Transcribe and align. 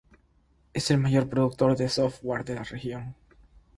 Es 0.73 0.89
el 0.89 0.97
mayor 0.97 1.29
productor 1.29 1.77
de 1.77 1.87
software 1.87 2.43
de 2.43 2.55
la 2.55 2.63
región. 2.63 3.13